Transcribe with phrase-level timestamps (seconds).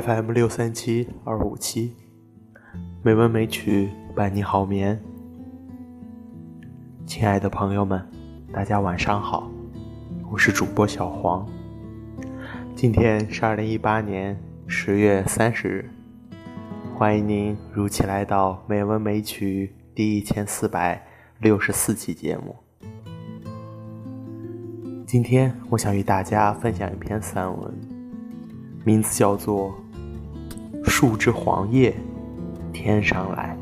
[0.00, 1.94] FM 六三七二五七，
[3.02, 4.98] 美文美曲伴你好眠。
[7.04, 8.02] 亲爱的朋友们，
[8.50, 9.50] 大家晚上好，
[10.30, 11.46] 我是主播小黄。
[12.74, 14.34] 今天是二零一八年
[14.66, 15.90] 十月三十日，
[16.94, 21.04] 欢迎您如期来到美文美曲第一千四百
[21.40, 22.56] 六十四期节目。
[25.06, 28.00] 今天我想与大家分享一篇散文。
[28.82, 29.68] 名字叫做
[30.90, 31.94] 《树枝黄叶
[32.72, 33.56] 天上来》。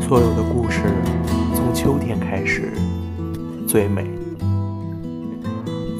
[0.00, 0.80] 所有的故事
[1.54, 2.72] 从秋天开始
[3.68, 4.06] 最美。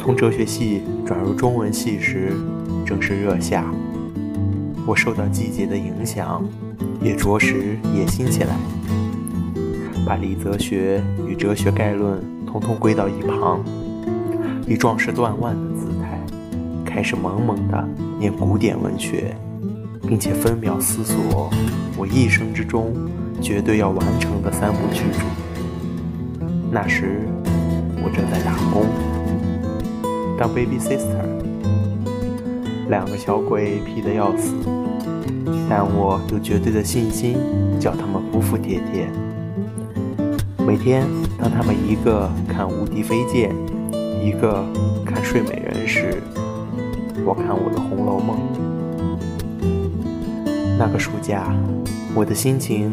[0.01, 2.33] 从哲学系转入中文系时，
[2.87, 3.71] 正是热夏。
[4.87, 6.43] 我受到季节的影响，
[7.09, 8.55] 也着实野心起来，
[10.05, 13.65] 把理则学与哲学概论统统归到一旁，
[14.67, 16.21] 以壮士断腕的姿态，
[16.85, 17.89] 开始猛猛地
[18.21, 19.35] 念古典文学，
[20.07, 21.51] 并且分秒思索
[21.97, 22.93] 我一生之中
[23.41, 25.25] 绝对要完成的三部巨著。
[26.71, 27.27] 那时
[28.05, 28.85] 我正在打工，
[30.37, 31.25] 当 baby sister。
[32.91, 34.53] 两个小鬼皮得要死，
[35.69, 37.37] 但我有绝对的信心，
[37.79, 39.09] 叫他们服服帖帖。
[40.67, 41.07] 每天，
[41.39, 43.55] 当他们一个看《无敌飞剑》，
[44.23, 44.65] 一个
[45.05, 46.23] 看《睡美人》时，
[47.25, 48.37] 我看我的《红楼梦》。
[50.79, 51.55] 那个暑假，
[52.15, 52.93] 我的心情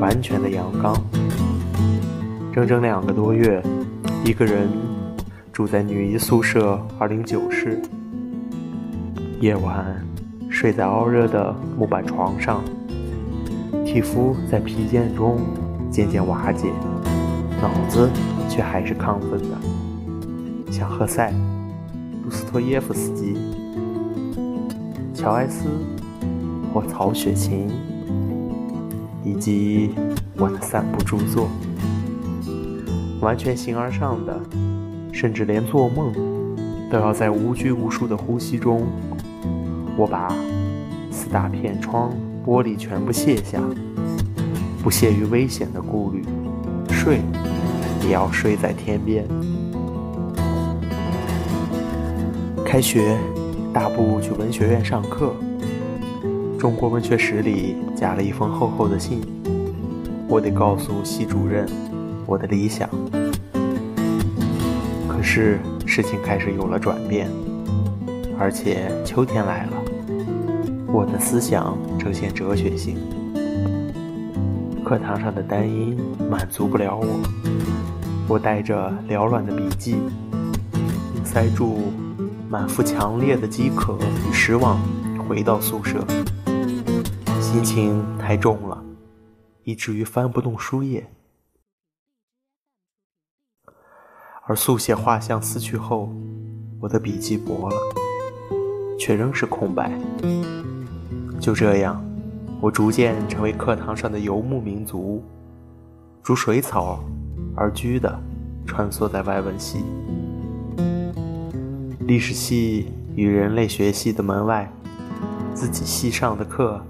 [0.00, 0.94] 完全的阳刚。
[2.52, 3.62] 整整两个多月，
[4.24, 4.68] 一个人
[5.52, 7.82] 住在女一宿舍二零九室。
[9.40, 10.05] 夜晚，
[10.58, 12.64] 睡在熬热的木板床上，
[13.84, 15.38] 体肤在疲倦中
[15.90, 16.68] 渐渐瓦解，
[17.60, 18.08] 脑子
[18.48, 21.30] 却还是亢奋的，像赫塞、
[22.24, 23.36] 杜斯托耶夫斯基、
[25.12, 25.66] 乔埃斯
[26.72, 27.68] 或曹雪芹，
[29.22, 29.90] 以及
[30.38, 31.50] 我的三部著作，
[33.20, 34.34] 完全形而上的，
[35.12, 36.14] 甚至连做梦
[36.90, 38.86] 都要在无拘无束的呼吸中。
[39.96, 40.28] 我把
[41.10, 42.12] 四大片窗
[42.44, 43.60] 玻璃全部卸下，
[44.82, 46.22] 不屑于危险的顾虑，
[46.90, 47.20] 睡
[48.02, 49.26] 也要睡在天边。
[52.64, 53.16] 开学，
[53.72, 55.34] 大步去文学院上课。
[56.58, 59.20] 中国文学史里夹了一封厚厚的信，
[60.28, 61.66] 我得告诉系主任
[62.26, 62.88] 我的理想。
[65.08, 67.30] 可是事情开始有了转变，
[68.38, 69.82] 而且秋天来了。
[70.88, 72.96] 我的思想呈现哲学性，
[74.84, 75.98] 课堂上的单音
[76.30, 77.06] 满足不了我，
[78.28, 79.96] 我带着缭乱的笔记，
[81.24, 81.92] 塞住
[82.48, 83.98] 满腹强烈的饥渴
[84.28, 84.80] 与失望，
[85.28, 86.02] 回到宿舍，
[87.40, 88.82] 心情太重了，
[89.64, 91.10] 以至于翻不动书页，
[94.44, 96.08] 而速写画像撕去后，
[96.80, 97.76] 我的笔记薄了，
[98.98, 99.90] 却仍是空白。
[101.38, 102.02] 就这样，
[102.60, 105.22] 我逐渐成为课堂上的游牧民族，
[106.22, 107.04] 逐水草
[107.54, 108.18] 而居的
[108.66, 109.84] 穿梭在外文系、
[112.00, 114.70] 历史系与人类学系的门外，
[115.54, 116.82] 自己系上的课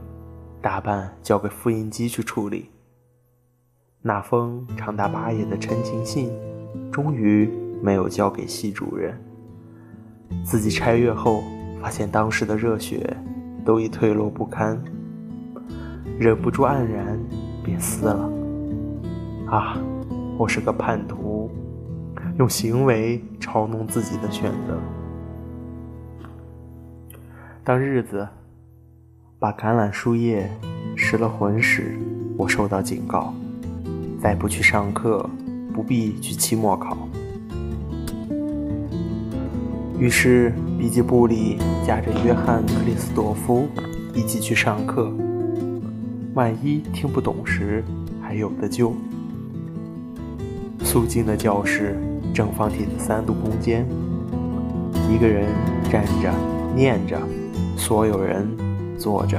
[0.62, 2.70] 大半交给复印机去处理。
[4.00, 6.30] 那封长达八页的陈情信，
[6.92, 7.50] 终于
[7.82, 9.20] 没有交给系主任。
[10.44, 11.42] 自己拆阅后，
[11.86, 13.16] 发现当时的热血。
[13.64, 14.80] 都已退落不堪，
[16.18, 17.18] 忍不住黯然，
[17.64, 18.30] 便撕了。
[19.48, 19.76] 啊，
[20.38, 21.50] 我是个叛徒，
[22.38, 24.78] 用行为嘲弄自己的选择。
[27.64, 28.26] 当日子
[29.40, 30.48] 把橄榄树叶
[30.96, 31.98] 失了魂时，
[32.36, 33.34] 我受到警告，
[34.20, 35.28] 再不去上课，
[35.72, 36.96] 不必去期末考。
[39.98, 40.52] 于是，
[40.86, 43.66] 笔记簿里夹着约翰·克里斯朵夫，
[44.14, 45.12] 一起去上课。
[46.34, 47.82] 万一听不懂时，
[48.22, 48.92] 还有的救。
[50.84, 51.98] 肃静的教室，
[52.32, 53.84] 正方体的三度空间，
[55.10, 55.48] 一个人
[55.90, 56.32] 站着
[56.72, 57.20] 念着，
[57.76, 58.46] 所有人
[58.96, 59.36] 坐着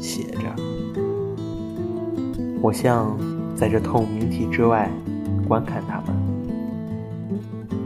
[0.00, 0.52] 写着。
[2.60, 3.16] 我像
[3.54, 4.90] 在这透明体之外
[5.46, 6.06] 观看他们。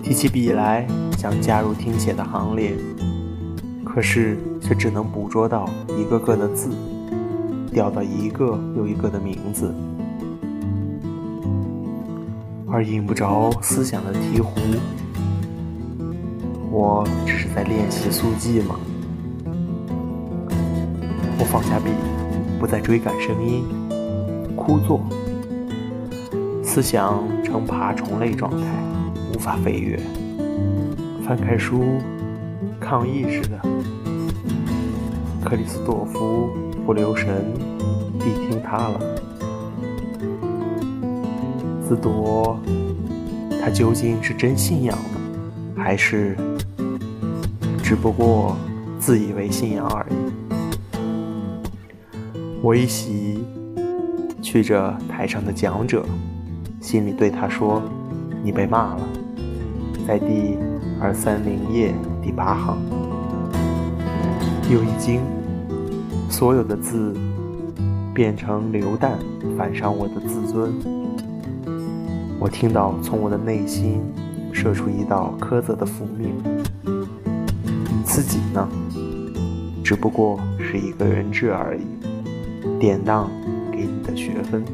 [0.03, 0.87] 提起笔来，
[1.17, 2.73] 想加入听写的行列，
[3.95, 5.69] 可是却只能捕捉到
[5.99, 6.71] 一个个的字，
[7.71, 9.71] 掉到一个又一个的名字，
[12.67, 14.47] 而引不着思想的醍醐。
[16.71, 18.77] 我只是在练习速记吗？
[21.39, 21.91] 我放下笔，
[22.59, 23.63] 不再追赶声音，
[24.57, 25.03] 枯坐，
[26.65, 28.67] 思想呈爬虫类状态，
[29.35, 30.01] 无法飞跃。
[31.27, 31.99] 翻开书，
[32.93, 33.59] 抗议似的。
[35.43, 36.51] 克里斯朵夫
[36.85, 37.43] 不留神
[38.19, 39.01] 地听他了。
[41.89, 42.61] 自夺，
[43.59, 45.21] 他究竟是真信仰呢，
[45.75, 46.37] 还是
[47.83, 48.55] 只不过
[48.99, 50.15] 自以为信仰而已？
[52.61, 53.43] 我一席，
[54.43, 56.05] 去着台上的讲者，
[56.79, 57.83] 心里对他说
[58.45, 59.09] ：“你被骂了。”
[60.07, 60.59] 在第
[61.01, 62.79] 二三零页第八行，
[64.71, 65.21] 又一惊。
[66.31, 67.15] 所有的字
[68.15, 69.19] 变成流弹，
[69.59, 70.73] 反伤我的自尊。
[72.39, 74.01] 我听到从我的内心
[74.53, 76.33] 射出一道苛责的复命。
[78.05, 78.69] 自己呢，
[79.83, 81.83] 只不过是一个人质而已，
[82.79, 83.29] 典当
[83.71, 84.65] 给你的学分。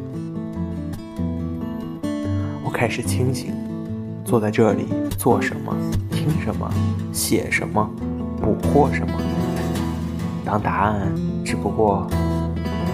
[2.64, 3.52] 我开始清醒，
[4.24, 4.86] 坐在这里
[5.16, 5.74] 做什么？
[6.28, 6.70] 听什么？
[7.10, 7.88] 写什么？
[8.42, 9.14] 捕获什么？
[10.44, 11.10] 当答案
[11.42, 12.06] 只不过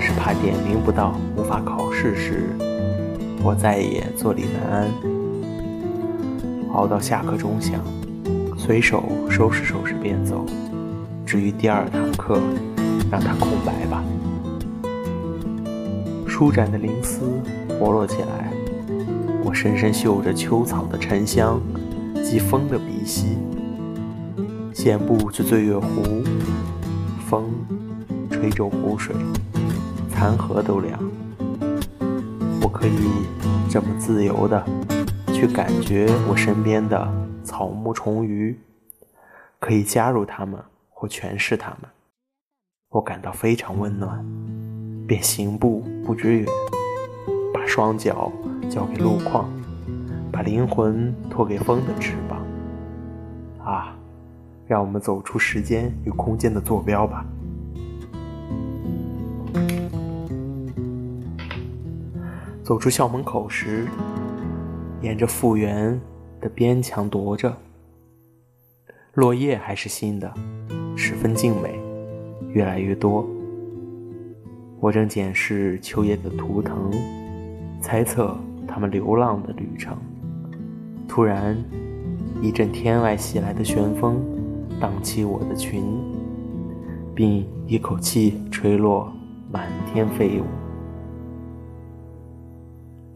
[0.00, 2.50] 是怕点名不到，无法考试时，
[3.42, 4.88] 我再也坐立难安。
[6.74, 7.80] 熬到下课钟响，
[8.56, 10.46] 随手收拾收拾便走。
[11.26, 12.40] 至于第二堂课，
[13.10, 14.04] 让它空白吧。
[16.28, 18.52] 舒展的灵丝活络起来，
[19.44, 21.60] 我深深嗅着秋草的沉香
[22.34, 23.38] 及风的鼻息。
[24.72, 26.24] 闲步去醉月湖。
[27.28, 27.48] 风
[28.28, 29.14] 吹皱湖水，
[30.10, 30.98] 残荷都凉。
[32.60, 32.98] 我可以
[33.70, 34.66] 这么自由的
[35.32, 37.08] 去感觉我身边的
[37.44, 38.58] 草木虫鱼，
[39.60, 40.60] 可以加入它们
[40.90, 41.88] 或诠释它们。
[42.90, 44.26] 我感到非常温暖，
[45.06, 46.46] 便行步不知远，
[47.54, 48.32] 把双脚
[48.68, 49.48] 交给路况，
[50.34, 52.44] 把灵魂托给风的翅膀。
[53.64, 53.96] 啊！
[54.66, 57.24] 让我们走出时间与空间的坐标吧。
[62.64, 63.86] 走出校门口时，
[65.02, 66.00] 沿着复原
[66.40, 67.54] 的边墙踱着，
[69.12, 70.34] 落叶还是新的，
[70.96, 71.78] 十分静美，
[72.48, 73.24] 越来越多。
[74.80, 76.90] 我正检视秋叶的图腾，
[77.80, 79.96] 猜测它们流浪的旅程。
[81.08, 81.56] 突然，
[82.40, 84.20] 一阵天外袭来的旋风。
[84.80, 85.84] 荡起我的裙，
[87.14, 89.10] 并一口气吹落
[89.50, 90.44] 满天飞舞。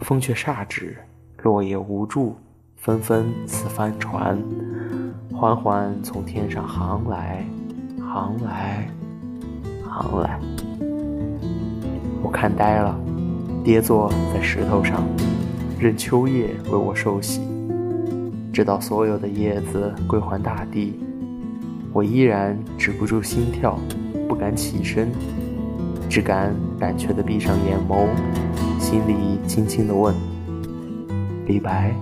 [0.01, 0.97] 风却煞止，
[1.43, 2.37] 落叶无助，
[2.77, 4.41] 纷纷似帆船，
[5.33, 7.45] 缓缓从天上航来，
[8.01, 8.89] 航来，
[9.85, 10.39] 航来。
[12.23, 12.99] 我看呆了，
[13.65, 15.03] 跌坐在石头上，
[15.79, 17.41] 任秋叶为我受洗，
[18.53, 20.99] 直到所有的叶子归还大地。
[21.93, 23.79] 我依然止不住心跳，
[24.29, 25.11] 不敢起身，
[26.09, 28.07] 只敢胆怯地闭上眼眸，
[28.79, 30.15] 心里轻轻地问
[31.47, 31.95] ：“李白，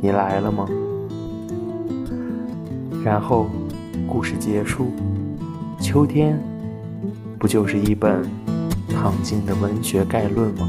[0.00, 0.66] 你来了吗？”
[3.04, 3.48] 然后，
[4.08, 4.92] 故事结束。
[5.80, 6.38] 秋天，
[7.38, 8.22] 不就是一本
[8.88, 10.68] 唐今的文学概论吗？